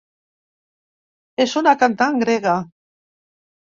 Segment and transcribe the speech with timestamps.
[1.45, 2.59] És una cantant grega.